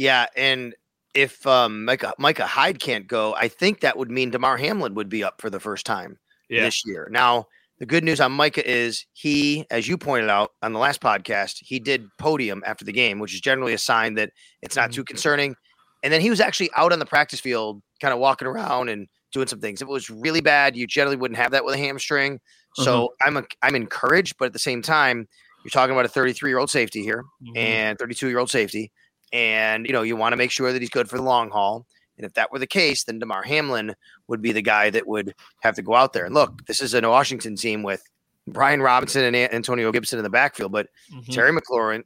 Yeah, 0.00 0.28
and 0.34 0.74
if 1.12 1.46
um, 1.46 1.84
Micah, 1.84 2.14
Micah 2.18 2.46
Hyde 2.46 2.80
can't 2.80 3.06
go, 3.06 3.34
I 3.34 3.48
think 3.48 3.80
that 3.80 3.98
would 3.98 4.10
mean 4.10 4.30
Damar 4.30 4.56
Hamlin 4.56 4.94
would 4.94 5.10
be 5.10 5.22
up 5.22 5.42
for 5.42 5.50
the 5.50 5.60
first 5.60 5.84
time 5.84 6.16
Yeah. 6.48 6.62
this 6.64 6.86
year. 6.86 7.06
Now, 7.10 7.48
the 7.80 7.84
good 7.84 8.02
news 8.02 8.18
on 8.18 8.32
Micah 8.32 8.66
is 8.66 9.04
he, 9.12 9.66
as 9.70 9.86
you 9.88 9.98
pointed 9.98 10.30
out 10.30 10.52
on 10.62 10.72
the 10.72 10.78
last 10.78 11.02
podcast, 11.02 11.56
he 11.60 11.78
did 11.78 12.08
podium 12.18 12.62
after 12.64 12.82
the 12.82 12.92
game, 12.92 13.18
which 13.18 13.34
is 13.34 13.42
generally 13.42 13.74
a 13.74 13.78
sign 13.78 14.14
that 14.14 14.30
it's 14.62 14.74
not 14.74 14.90
too 14.90 15.04
concerning. 15.04 15.54
And 16.02 16.10
then 16.10 16.22
he 16.22 16.30
was 16.30 16.40
actually 16.40 16.70
out 16.76 16.94
on 16.94 16.98
the 16.98 17.04
practice 17.04 17.40
field, 17.40 17.82
kind 18.00 18.14
of 18.14 18.20
walking 18.20 18.48
around 18.48 18.88
and 18.88 19.06
doing 19.34 19.48
some 19.48 19.60
things. 19.60 19.82
If 19.82 19.88
it 19.88 19.92
was 19.92 20.08
really 20.08 20.40
bad, 20.40 20.76
you 20.76 20.86
generally 20.86 21.16
wouldn't 21.16 21.36
have 21.36 21.50
that 21.50 21.62
with 21.66 21.74
a 21.74 21.78
hamstring. 21.78 22.40
So 22.74 23.12
I'm 23.22 23.36
a, 23.36 23.44
I'm 23.60 23.74
encouraged, 23.74 24.36
but 24.38 24.46
at 24.46 24.52
the 24.54 24.58
same 24.58 24.80
time, 24.80 25.28
you're 25.62 25.70
talking 25.70 25.92
about 25.92 26.06
a 26.06 26.08
33 26.08 26.48
year 26.50 26.58
old 26.58 26.70
safety 26.70 27.02
here 27.02 27.22
Mhm. 27.46 27.58
and 27.58 27.98
32 27.98 28.28
year 28.28 28.38
old 28.38 28.50
safety. 28.50 28.90
And, 29.32 29.86
you 29.86 29.92
know, 29.92 30.02
you 30.02 30.16
want 30.16 30.32
to 30.32 30.36
make 30.36 30.50
sure 30.50 30.72
that 30.72 30.80
he's 30.82 30.90
good 30.90 31.08
for 31.08 31.16
the 31.16 31.22
long 31.22 31.50
haul. 31.50 31.86
And 32.16 32.26
if 32.26 32.34
that 32.34 32.52
were 32.52 32.58
the 32.58 32.66
case, 32.66 33.04
then 33.04 33.18
Damar 33.18 33.42
Hamlin 33.42 33.94
would 34.28 34.42
be 34.42 34.52
the 34.52 34.60
guy 34.62 34.90
that 34.90 35.06
would 35.06 35.34
have 35.60 35.74
to 35.76 35.82
go 35.82 35.94
out 35.94 36.12
there. 36.12 36.24
And 36.26 36.34
look, 36.34 36.66
this 36.66 36.82
is 36.82 36.92
a 36.94 37.00
Washington 37.08 37.56
team 37.56 37.82
with 37.82 38.02
Brian 38.46 38.82
Robinson 38.82 39.22
and 39.22 39.36
Antonio 39.54 39.92
Gibson 39.92 40.18
in 40.18 40.22
the 40.24 40.30
backfield, 40.30 40.72
but 40.72 40.88
Mhm. 41.14 41.32
Terry 41.32 41.52
McLaurin, 41.52 42.02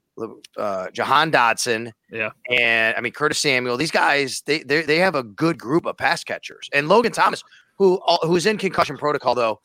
uh, 0.57 0.91
Jahan 0.91 1.33
Dotson, 1.33 1.93
Yeah. 2.11 2.31
and 2.51 2.95
I 2.97 3.01
mean 3.01 3.13
Curtis 3.13 3.39
Samuel. 3.39 3.77
These 3.77 3.91
guys, 3.91 4.43
they 4.45 4.63
they 4.63 4.83
they 4.83 4.99
have 4.99 5.15
a 5.15 5.23
good 5.23 5.59
group 5.59 5.87
of 5.87 5.97
pass 5.97 6.23
catchers. 6.23 6.69
And 6.73 6.89
Logan 6.89 7.13
Thomas, 7.13 7.43
who 7.79 8.01
who's 8.23 8.47
in 8.47 8.59
concussion 8.59 8.99
protocol 8.99 9.35
though, 9.35 9.61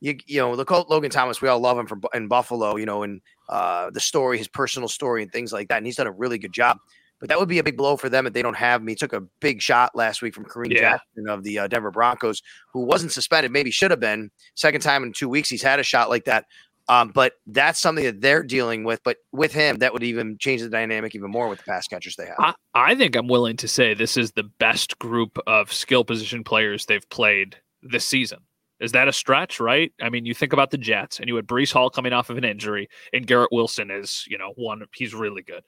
you 0.00 0.16
you 0.26 0.38
know 0.40 0.56
the 0.56 0.84
Logan 0.88 1.10
Thomas, 1.10 1.40
we 1.40 1.48
all 1.48 1.60
love 1.60 1.78
him 1.78 1.86
from 1.86 2.02
in 2.14 2.26
Buffalo, 2.26 2.76
you 2.76 2.86
know, 2.86 3.04
and 3.04 3.20
uh, 3.48 3.90
the 3.90 4.00
story, 4.00 4.36
his 4.36 4.48
personal 4.48 4.88
story, 4.88 5.22
and 5.22 5.30
things 5.32 5.52
like 5.52 5.68
that. 5.68 5.76
And 5.76 5.86
he's 5.86 5.96
done 5.96 6.06
a 6.08 6.12
really 6.12 6.38
good 6.38 6.52
job. 6.52 6.78
But 7.24 7.30
that 7.30 7.40
would 7.40 7.48
be 7.48 7.58
a 7.58 7.64
big 7.64 7.78
blow 7.78 7.96
for 7.96 8.10
them 8.10 8.26
if 8.26 8.34
they 8.34 8.42
don't 8.42 8.52
have 8.58 8.82
me. 8.82 8.92
He 8.92 8.96
took 8.96 9.14
a 9.14 9.22
big 9.40 9.62
shot 9.62 9.96
last 9.96 10.20
week 10.20 10.34
from 10.34 10.44
Kareem 10.44 10.74
Yeah. 10.74 10.80
Jackson 10.80 11.26
of 11.26 11.42
the 11.42 11.60
uh, 11.60 11.68
Denver 11.68 11.90
Broncos, 11.90 12.42
who 12.70 12.84
wasn't 12.84 13.12
suspended, 13.12 13.50
maybe 13.50 13.70
should 13.70 13.90
have 13.90 13.98
been. 13.98 14.30
Second 14.56 14.82
time 14.82 15.02
in 15.02 15.14
two 15.14 15.30
weeks 15.30 15.48
he's 15.48 15.62
had 15.62 15.80
a 15.80 15.82
shot 15.82 16.10
like 16.10 16.26
that. 16.26 16.44
Um, 16.86 17.12
but 17.14 17.32
that's 17.46 17.80
something 17.80 18.04
that 18.04 18.20
they're 18.20 18.42
dealing 18.42 18.84
with. 18.84 19.00
But 19.04 19.16
with 19.32 19.54
him, 19.54 19.78
that 19.78 19.94
would 19.94 20.02
even 20.02 20.36
change 20.38 20.60
the 20.60 20.68
dynamic 20.68 21.14
even 21.14 21.30
more 21.30 21.48
with 21.48 21.60
the 21.60 21.64
pass 21.64 21.88
catchers 21.88 22.14
they 22.16 22.26
have. 22.26 22.36
I, 22.38 22.54
I 22.74 22.94
think 22.94 23.16
I'm 23.16 23.28
willing 23.28 23.56
to 23.56 23.68
say 23.68 23.94
this 23.94 24.18
is 24.18 24.32
the 24.32 24.42
best 24.42 24.98
group 24.98 25.38
of 25.46 25.72
skill 25.72 26.04
position 26.04 26.44
players 26.44 26.84
they've 26.84 27.08
played 27.08 27.56
this 27.82 28.06
season. 28.06 28.40
Is 28.80 28.92
that 28.92 29.08
a 29.08 29.14
stretch, 29.14 29.60
right? 29.60 29.92
I 30.02 30.10
mean, 30.10 30.26
you 30.26 30.34
think 30.34 30.52
about 30.52 30.70
the 30.72 30.76
Jets, 30.76 31.20
and 31.20 31.28
you 31.28 31.36
had 31.36 31.46
Breece 31.46 31.72
Hall 31.72 31.88
coming 31.88 32.12
off 32.12 32.28
of 32.28 32.36
an 32.36 32.44
injury, 32.44 32.90
and 33.14 33.26
Garrett 33.26 33.50
Wilson 33.50 33.90
is, 33.90 34.26
you 34.28 34.36
know, 34.36 34.52
one. 34.56 34.82
He's 34.94 35.14
really 35.14 35.40
good. 35.40 35.62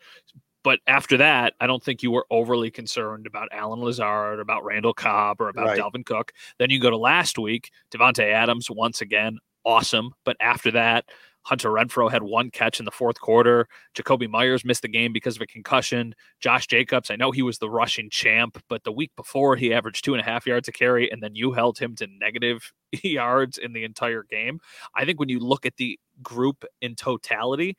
But 0.66 0.80
after 0.88 1.16
that, 1.18 1.54
I 1.60 1.68
don't 1.68 1.80
think 1.80 2.02
you 2.02 2.10
were 2.10 2.26
overly 2.28 2.72
concerned 2.72 3.28
about 3.28 3.48
Allen 3.52 3.78
Lazard, 3.78 4.40
about 4.40 4.64
Randall 4.64 4.94
Cobb, 4.94 5.40
or 5.40 5.48
about 5.48 5.66
Right. 5.66 5.78
Dalvin 5.78 6.04
Cook. 6.04 6.32
Then 6.58 6.70
you 6.70 6.80
go 6.80 6.90
to 6.90 6.96
last 6.96 7.38
week, 7.38 7.70
Davante 7.92 8.24
Adams 8.24 8.68
once 8.68 9.00
again, 9.00 9.38
awesome. 9.64 10.10
But 10.24 10.36
after 10.40 10.72
that, 10.72 11.04
Hunter 11.42 11.70
Renfrow 11.70 12.10
had 12.10 12.24
one 12.24 12.50
catch 12.50 12.80
in 12.80 12.84
the 12.84 12.90
fourth 12.90 13.20
quarter. 13.20 13.68
Jakobi 13.94 14.28
Meyers 14.28 14.64
missed 14.64 14.82
the 14.82 14.88
game 14.88 15.12
because 15.12 15.36
of 15.36 15.42
a 15.42 15.46
concussion. 15.46 16.16
Josh 16.40 16.66
Jacobs, 16.66 17.12
I 17.12 17.14
know 17.14 17.30
he 17.30 17.42
was 17.42 17.58
the 17.58 17.70
rushing 17.70 18.10
champ, 18.10 18.60
but 18.68 18.82
the 18.82 18.90
week 18.90 19.12
before 19.14 19.54
he 19.54 19.72
averaged 19.72 20.04
two 20.04 20.14
and 20.14 20.20
a 20.20 20.24
half 20.28 20.48
yards 20.48 20.66
a 20.66 20.72
carry, 20.72 21.08
and 21.12 21.22
then 21.22 21.36
you 21.36 21.52
held 21.52 21.78
him 21.78 21.94
to 21.94 22.08
negative 22.08 22.72
yards 23.04 23.56
in 23.56 23.72
the 23.72 23.84
entire 23.84 24.24
game. 24.24 24.58
I 24.96 25.04
think 25.04 25.20
when 25.20 25.28
you 25.28 25.38
look 25.38 25.64
at 25.64 25.76
the 25.76 25.96
group 26.24 26.64
in 26.80 26.96
totality, 26.96 27.76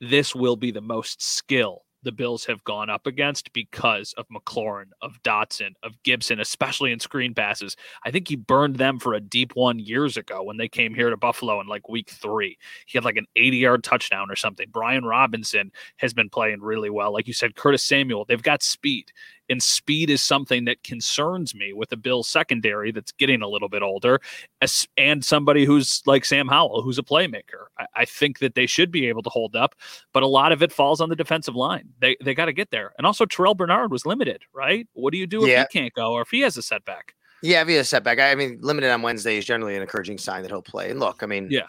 this 0.00 0.32
will 0.32 0.54
be 0.54 0.70
the 0.70 0.80
most 0.80 1.20
skill 1.20 1.82
the 2.02 2.12
Bills 2.12 2.44
have 2.46 2.64
gone 2.64 2.90
up 2.90 3.06
against 3.06 3.52
because 3.52 4.14
of 4.16 4.26
McLaurin, 4.28 4.90
of 5.02 5.22
Dotson, 5.22 5.74
of 5.82 6.02
Gibson, 6.02 6.40
especially 6.40 6.92
in 6.92 7.00
screen 7.00 7.34
passes. 7.34 7.76
I 8.04 8.10
think 8.10 8.28
he 8.28 8.36
burned 8.36 8.76
them 8.76 8.98
for 8.98 9.14
a 9.14 9.20
deep 9.20 9.54
one 9.54 9.78
years 9.78 10.16
ago 10.16 10.42
when 10.42 10.56
they 10.56 10.68
came 10.68 10.94
here 10.94 11.10
to 11.10 11.16
Buffalo 11.16 11.60
in 11.60 11.66
like 11.66 11.88
week 11.88 12.10
three. 12.10 12.58
He 12.86 12.96
had 12.96 13.04
like 13.04 13.16
an 13.16 13.26
80 13.36 13.56
yard 13.56 13.84
touchdown 13.84 14.30
or 14.30 14.36
something. 14.36 14.66
Brian 14.70 15.04
Robinson 15.04 15.72
has 15.96 16.14
been 16.14 16.30
playing 16.30 16.60
really 16.60 16.90
well. 16.90 17.12
Like 17.12 17.26
you 17.26 17.34
said, 17.34 17.56
Curtis 17.56 17.82
Samuel, 17.82 18.24
they've 18.24 18.42
got 18.42 18.62
speed 18.62 19.12
and 19.50 19.62
speed 19.62 20.08
is 20.08 20.22
something 20.22 20.64
that 20.64 20.82
concerns 20.84 21.54
me 21.54 21.72
with 21.72 21.92
a 21.92 21.96
Bills 21.96 22.28
secondary 22.28 22.92
that's 22.92 23.12
getting 23.12 23.42
a 23.42 23.48
little 23.48 23.68
bit 23.68 23.82
older, 23.82 24.20
as, 24.62 24.86
and 24.96 25.24
somebody 25.24 25.64
who's 25.64 26.02
like 26.06 26.24
Sam 26.24 26.48
Howell, 26.48 26.82
who's 26.82 26.98
a 26.98 27.02
playmaker. 27.02 27.66
I, 27.78 27.86
I, 27.94 28.04
think 28.04 28.38
that 28.38 28.54
they 28.54 28.66
should 28.66 28.90
be 28.90 29.06
able 29.08 29.22
to 29.22 29.30
hold 29.30 29.56
up, 29.56 29.74
but 30.12 30.22
a 30.22 30.26
lot 30.26 30.52
of 30.52 30.62
it 30.62 30.72
falls 30.72 31.00
on 31.00 31.08
the 31.08 31.16
defensive 31.16 31.56
line. 31.56 31.88
They 32.00 32.16
they 32.24 32.34
got 32.34 32.46
to 32.46 32.52
get 32.52 32.70
there, 32.70 32.92
and 32.96 33.06
also 33.06 33.26
Terrel 33.26 33.56
Bernard 33.56 33.90
was 33.90 34.06
limited, 34.06 34.42
right? 34.54 34.88
What 34.94 35.12
do 35.12 35.18
you 35.18 35.26
do 35.26 35.42
if 35.42 35.50
yeah. 35.50 35.66
he 35.70 35.78
can't 35.78 35.92
go 35.94 36.12
or 36.12 36.22
if 36.22 36.28
he 36.30 36.40
has 36.40 36.56
a 36.56 36.62
setback? 36.62 37.14
Yeah, 37.42 37.62
if 37.62 37.68
he 37.68 37.74
has 37.74 37.86
a 37.86 37.88
setback, 37.88 38.18
I 38.18 38.34
mean, 38.34 38.58
limited 38.60 38.90
on 38.90 39.02
Wednesday 39.02 39.38
is 39.38 39.44
generally 39.44 39.74
an 39.74 39.82
encouraging 39.82 40.18
sign 40.18 40.42
that 40.42 40.50
he'll 40.50 40.62
play. 40.62 40.90
And 40.90 41.00
look, 41.00 41.22
I 41.22 41.26
mean, 41.26 41.48
yeah, 41.50 41.68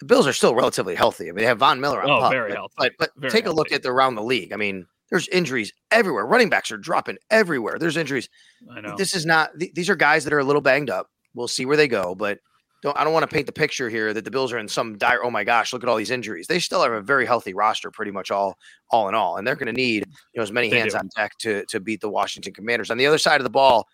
the 0.00 0.04
Bills 0.04 0.26
are 0.26 0.32
still 0.32 0.54
relatively 0.54 0.94
healthy. 0.94 1.28
I 1.28 1.32
mean, 1.32 1.36
they 1.36 1.46
have 1.46 1.58
Von 1.58 1.80
Miller 1.80 2.02
on 2.02 2.10
oh, 2.10 2.20
pup, 2.20 2.32
very 2.32 2.50
but, 2.50 2.56
healthy. 2.56 2.74
But, 2.98 3.10
but 3.16 3.30
take 3.30 3.44
healthy. 3.44 3.54
a 3.54 3.56
look 3.56 3.72
at 3.72 3.82
the 3.82 3.90
around 3.90 4.16
the 4.16 4.22
league. 4.22 4.52
I 4.52 4.56
mean, 4.56 4.86
there's 5.14 5.28
injuries 5.28 5.72
everywhere. 5.92 6.26
Running 6.26 6.48
backs 6.48 6.72
are 6.72 6.76
dropping 6.76 7.18
everywhere. 7.30 7.78
There's 7.78 7.96
injuries. 7.96 8.28
I 8.68 8.80
know. 8.80 8.96
This 8.96 9.14
is 9.14 9.24
not. 9.24 9.50
Th- 9.56 9.72
these 9.72 9.88
are 9.88 9.94
guys 9.94 10.24
that 10.24 10.32
are 10.32 10.40
a 10.40 10.44
little 10.44 10.60
banged 10.60 10.90
up. 10.90 11.08
We'll 11.34 11.46
see 11.46 11.64
where 11.66 11.76
they 11.76 11.86
go, 11.86 12.16
but 12.16 12.40
don't. 12.82 12.98
I 12.98 13.04
don't 13.04 13.12
want 13.12 13.22
to 13.22 13.32
paint 13.32 13.46
the 13.46 13.52
picture 13.52 13.88
here 13.88 14.12
that 14.12 14.24
the 14.24 14.30
Bills 14.32 14.52
are 14.52 14.58
in 14.58 14.66
some 14.66 14.98
dire. 14.98 15.22
Oh 15.24 15.30
my 15.30 15.44
gosh, 15.44 15.72
look 15.72 15.84
at 15.84 15.88
all 15.88 15.94
these 15.96 16.10
injuries. 16.10 16.48
They 16.48 16.58
still 16.58 16.82
have 16.82 16.90
a 16.90 17.00
very 17.00 17.26
healthy 17.26 17.54
roster, 17.54 17.92
pretty 17.92 18.10
much 18.10 18.32
all, 18.32 18.58
all 18.90 19.08
in 19.08 19.14
all, 19.14 19.36
and 19.36 19.46
they're 19.46 19.54
going 19.54 19.66
to 19.66 19.72
need 19.72 20.04
you 20.32 20.38
know 20.38 20.42
as 20.42 20.50
many 20.50 20.68
They 20.68 20.80
hands 20.80 20.94
do. 20.94 20.98
on 20.98 21.08
deck 21.16 21.32
to 21.42 21.64
to 21.66 21.78
beat 21.78 22.00
the 22.00 22.10
Washington 22.10 22.52
Commanders. 22.52 22.90
On 22.90 22.98
the 22.98 23.06
other 23.06 23.18
side 23.18 23.40
of 23.40 23.44
the 23.44 23.50
ball, 23.50 23.86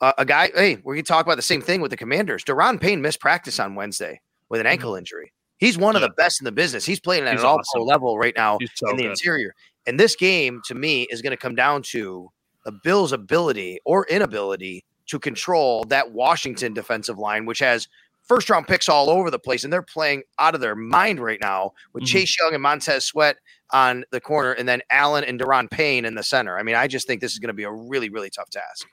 uh, 0.00 0.14
a 0.16 0.24
guy. 0.24 0.50
Hey, 0.54 0.78
we 0.82 0.96
can 0.96 1.04
talk 1.04 1.26
about 1.26 1.36
the 1.36 1.42
same 1.42 1.60
thing 1.60 1.82
with 1.82 1.90
the 1.90 1.96
Commanders. 1.98 2.42
Daron 2.42 2.80
Payne 2.80 3.02
missed 3.02 3.20
practice 3.20 3.60
on 3.60 3.74
Wednesday 3.74 4.18
with 4.48 4.62
an 4.62 4.66
ankle 4.66 4.94
injury. 4.94 5.30
He's 5.58 5.76
one 5.76 5.96
of 5.96 6.02
Mm-hmm. 6.02 6.10
The 6.10 6.14
best 6.22 6.40
in 6.40 6.44
the 6.44 6.52
business. 6.52 6.86
He's 6.86 7.00
playing 7.00 7.24
at 7.24 7.32
He's 7.32 7.40
an 7.40 7.46
all 7.48 7.58
awesome. 7.58 7.80
pro 7.80 7.82
level 7.84 8.16
right 8.16 8.34
now 8.36 8.58
so 8.76 8.90
in 8.90 8.96
the 8.96 9.02
good. 9.02 9.10
interior. 9.10 9.54
And 9.88 9.98
this 9.98 10.14
game, 10.14 10.60
to 10.66 10.74
me, 10.74 11.04
is 11.10 11.22
going 11.22 11.30
to 11.30 11.36
come 11.36 11.54
down 11.54 11.82
to 11.84 12.30
the 12.66 12.72
Bills' 12.84 13.10
ability 13.10 13.80
or 13.86 14.06
inability 14.06 14.84
to 15.06 15.18
control 15.18 15.84
that 15.84 16.12
Washington 16.12 16.74
defensive 16.74 17.18
line, 17.18 17.46
which 17.46 17.60
has 17.60 17.88
first 18.22 18.50
round 18.50 18.68
picks 18.68 18.90
all 18.90 19.08
over 19.08 19.30
the 19.30 19.38
place, 19.38 19.64
and 19.64 19.72
they're 19.72 19.80
playing 19.80 20.24
out 20.38 20.54
of 20.54 20.60
their 20.60 20.76
mind 20.76 21.18
right 21.18 21.40
now 21.40 21.72
with 21.94 22.04
Mhm. 22.04 22.08
Chase 22.08 22.38
Young 22.38 22.52
and 22.52 22.62
Montez 22.62 23.06
Sweat 23.06 23.38
on 23.70 24.04
the 24.10 24.20
corner, 24.20 24.52
and 24.52 24.68
then 24.68 24.82
Allen 24.90 25.24
and 25.24 25.40
Daron 25.40 25.70
Payne 25.70 26.04
in 26.04 26.14
the 26.14 26.22
center. 26.22 26.58
I 26.58 26.62
mean, 26.62 26.74
I 26.74 26.86
just 26.86 27.06
think 27.06 27.22
this 27.22 27.32
is 27.32 27.38
going 27.38 27.48
to 27.48 27.54
be 27.54 27.62
a 27.62 27.72
really, 27.72 28.10
really 28.10 28.28
tough 28.28 28.50
task. 28.50 28.86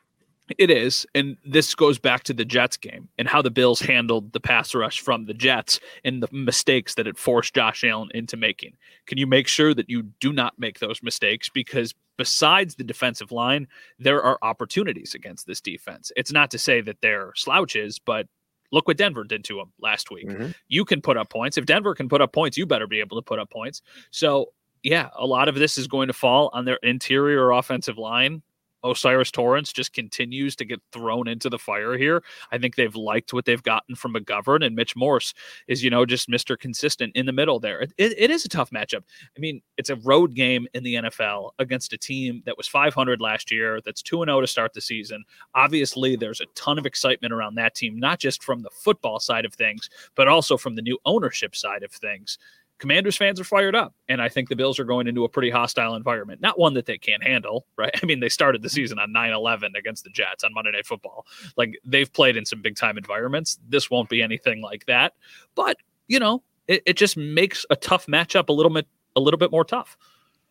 It 0.58 0.70
is. 0.70 1.08
And 1.16 1.38
this 1.44 1.74
goes 1.74 1.98
back 1.98 2.24
to 2.26 2.34
the 2.34 2.46
Jets 2.46 2.78
game 2.78 3.10
and 3.18 3.28
how 3.28 3.42
the 3.42 3.50
Bills 3.50 3.80
handled 3.82 4.32
the 4.32 4.40
pass 4.40 4.76
rush 4.76 5.00
from 5.00 5.26
the 5.26 5.34
Jets 5.34 5.80
and 6.04 6.22
the 6.22 6.28
mistakes 6.32 6.96
that 6.96 7.08
it 7.08 7.18
forced 7.18 7.56
Josh 7.56 7.84
Allen 7.84 8.10
into 8.14 8.38
making. 8.38 8.74
Can 9.08 9.18
you 9.18 9.26
make 9.26 9.48
sure 9.48 9.74
that 9.74 9.90
you 9.90 10.04
do 10.20 10.32
not 10.32 10.60
make 10.60 10.80
those 10.80 11.02
mistakes? 11.02 11.50
Because 11.50 11.96
besides 12.18 12.76
the 12.76 12.84
defensive 12.84 13.32
line, 13.32 13.68
there 13.98 14.22
are 14.22 14.38
opportunities 14.44 15.16
against 15.16 15.48
this 15.48 15.62
defense. 15.62 16.12
It's 16.16 16.32
not 16.32 16.52
to 16.52 16.60
say 16.60 16.80
that 16.82 17.02
they're 17.02 17.32
slouches, 17.36 17.98
but 17.98 18.28
look 18.72 18.88
what 18.88 18.98
Denver 18.98 19.24
did 19.24 19.44
to 19.46 19.56
them 19.58 19.74
last 19.82 20.12
week. 20.12 20.28
Mhm. 20.28 20.54
You 20.68 20.86
can 20.86 21.02
put 21.02 21.18
up 21.18 21.30
points. 21.30 21.58
If 21.58 21.66
Denver 21.66 21.96
can 21.96 22.08
put 22.08 22.22
up 22.22 22.34
points, 22.34 22.56
you 22.58 22.68
better 22.68 22.88
be 22.88 23.00
able 23.00 23.18
to 23.18 23.24
put 23.24 23.40
up 23.40 23.50
points. 23.50 23.82
So, 24.12 24.54
yeah, 24.84 25.10
a 25.16 25.26
lot 25.26 25.48
of 25.48 25.56
this 25.56 25.78
is 25.78 25.88
going 25.88 26.08
to 26.08 26.14
fall 26.14 26.52
on 26.54 26.66
their 26.66 26.78
interior 26.84 27.52
offensive 27.52 27.98
line. 27.98 28.44
O'Cyrus 28.86 29.32
Torrence 29.32 29.74
just 29.74 29.94
continues 29.94 30.56
to 30.58 30.66
get 30.66 30.82
thrown 30.92 31.28
into 31.28 31.50
the 31.50 31.58
fire 31.58 31.98
here. 31.98 32.24
I 32.52 32.58
think 32.58 32.76
they've 32.76 32.96
liked 32.96 33.34
what 33.34 33.46
they've 33.46 33.62
gotten 33.62 33.96
from 33.96 34.14
McGovern 34.14 34.66
and 34.66 34.76
Mitch 34.76 34.96
Morse 34.96 35.34
is, 35.68 35.84
you 35.84 35.90
know, 35.90 36.06
just 36.06 36.30
Mr. 36.30 36.58
Consistent 36.58 37.16
in 37.16 37.26
the 37.26 37.34
middle 37.34 37.60
there. 37.60 37.82
It, 37.82 37.94
it, 37.98 38.14
it 38.18 38.32
is 38.32 38.46
a 38.46 38.50
tough 38.50 38.70
matchup. 38.70 39.04
I 39.36 39.40
mean, 39.40 39.62
it's 39.78 39.90
a 39.90 39.96
road 39.98 40.36
game 40.36 40.68
in 40.74 40.84
the 40.84 40.96
NFL 40.96 41.52
against 41.60 41.94
a 41.94 41.98
team 41.98 42.44
that 42.46 42.58
was 42.58 42.68
500 42.68 43.20
last 43.20 43.52
year, 43.52 43.82
that's 43.84 44.02
2 44.02 44.24
0 44.26 44.42
to 44.42 44.48
start 44.48 44.74
the 44.74 44.82
season. 44.82 45.24
Obviously, 45.56 46.16
there's 46.16 46.42
a 46.42 46.46
ton 46.56 46.78
of 46.78 46.86
excitement 46.86 47.34
around 47.34 47.56
that 47.56 47.76
team, 47.76 48.00
not 48.00 48.20
just 48.20 48.44
from 48.44 48.62
the 48.62 48.70
football 48.70 49.20
side 49.20 49.46
of 49.46 49.54
things, 49.54 49.90
but 50.16 50.28
also 50.28 50.58
from 50.58 50.76
the 50.76 50.82
new 50.82 51.00
ownership 51.06 51.56
side 51.56 51.84
of 51.84 51.92
things. 51.92 52.38
Commanders 52.78 53.16
fans 53.16 53.40
are 53.40 53.46
fired 53.46 53.76
up, 53.76 53.94
and 54.10 54.22
I 54.22 54.28
think 54.28 54.50
the 54.50 54.56
Bills 54.56 54.80
are 54.80 54.84
going 54.84 55.08
into 55.08 55.24
a 55.24 55.30
pretty 55.30 55.50
hostile 55.50 55.96
environment. 55.96 56.42
Not 56.42 56.60
one 56.60 56.74
that 56.74 56.86
they 56.86 56.98
can't 56.98 57.24
handle, 57.24 57.66
right? 57.78 57.92
I 58.04 58.06
mean, 58.06 58.20
they 58.20 58.30
started 58.30 58.62
the 58.62 58.70
season 58.70 59.00
on 59.00 59.12
9 59.14 59.32
11 59.32 59.74
against 59.78 60.04
the 60.04 60.10
Jets 60.10 60.44
on 60.44 60.54
Monday 60.54 60.72
Night 60.72 60.86
Football. 60.86 61.26
Like, 61.56 61.80
they've 61.86 62.12
played 62.12 62.36
in 62.36 62.46
some 62.46 62.62
big 62.62 62.76
time 62.76 62.98
environments. 62.98 63.58
This 63.70 63.90
won't 63.90 64.10
be 64.10 64.22
anything 64.22 64.62
like 64.62 64.86
that. 64.88 65.14
But, 65.56 65.78
you 66.08 66.20
know, 66.20 66.44
it, 66.68 66.84
it 66.86 66.94
just 66.98 67.16
makes 67.16 67.66
a 67.70 67.76
tough 67.76 68.08
matchup 68.08 68.50
a 68.50 68.54
little 68.54 68.72
bit 68.74 68.88
a 69.16 69.22
little 69.22 69.38
bit 69.38 69.52
more 69.52 69.64
tough. 69.64 69.98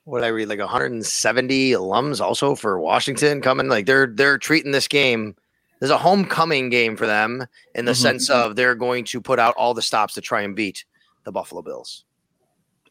What 0.04 0.20
did 0.20 0.26
I 0.26 0.28
read? 0.30 0.48
Like 0.48 0.58
170 0.58 1.70
alums 1.72 2.20
also 2.20 2.54
for 2.54 2.78
Washington 2.78 3.40
coming. 3.42 3.68
Like 3.68 3.86
they're 3.86 4.06
they're 4.06 4.38
treating 4.38 4.72
this 4.72 4.88
game. 4.88 5.34
There's 5.80 5.90
a 5.90 5.98
homecoming 5.98 6.70
game 6.70 6.96
for 6.96 7.06
them 7.06 7.46
in 7.74 7.84
the 7.84 7.92
Mhm. 7.92 7.96
sense 7.96 8.30
of 8.30 8.56
they're 8.56 8.74
going 8.74 9.04
to 9.06 9.20
put 9.20 9.38
out 9.38 9.54
all 9.56 9.74
the 9.74 9.82
stops 9.82 10.14
to 10.14 10.20
try 10.22 10.42
and 10.42 10.56
beat 10.56 10.84
the 11.24 11.32
Buffalo 11.32 11.60
Bills. 11.62 12.04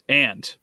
And 0.07 0.55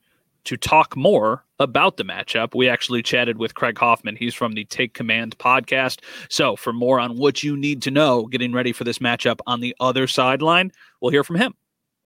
to 0.45 0.57
talk 0.57 0.97
more 0.97 1.45
about 1.59 1.97
the 1.97 2.05
matchup, 2.05 2.55
we 2.55 2.69
actually 2.69 3.03
chatted 3.03 3.39
with 3.39 3.55
Craig 3.55 3.79
Hoffman. 3.79 4.17
He's 4.17 4.35
from 4.35 4.55
the 4.55 4.65
Take 4.65 4.95
Command 4.95 5.37
podcast. 5.39 6.01
So, 6.29 6.57
for 6.57 6.73
more 6.73 6.99
on 6.99 7.19
what 7.19 7.43
you 7.43 7.57
need 7.57 7.83
to 7.83 7.91
know 7.91 8.27
getting 8.27 8.53
ready 8.53 8.73
for 8.73 8.85
this 8.85 8.99
matchup 8.99 9.41
on 9.47 9.61
the 9.61 9.75
other 9.81 10.07
sideline, 10.07 10.73
we'll 11.01 11.13
hear 11.13 11.25
from 11.25 11.37
him 11.37 11.55